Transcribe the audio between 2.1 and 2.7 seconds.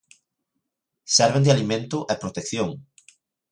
e protección.